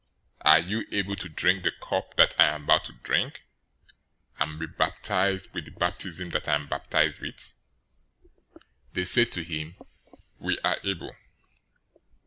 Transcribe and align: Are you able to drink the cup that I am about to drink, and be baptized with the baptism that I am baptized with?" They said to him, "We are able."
Are 0.41 0.57
you 0.57 0.87
able 0.91 1.15
to 1.17 1.29
drink 1.29 1.61
the 1.61 1.69
cup 1.71 2.15
that 2.15 2.33
I 2.39 2.45
am 2.45 2.63
about 2.63 2.85
to 2.85 2.93
drink, 3.03 3.43
and 4.39 4.57
be 4.57 4.65
baptized 4.65 5.53
with 5.53 5.65
the 5.65 5.69
baptism 5.71 6.31
that 6.31 6.47
I 6.49 6.55
am 6.55 6.67
baptized 6.67 7.19
with?" 7.19 7.53
They 8.93 9.05
said 9.05 9.31
to 9.33 9.43
him, 9.43 9.75
"We 10.39 10.57
are 10.63 10.79
able." 10.83 11.15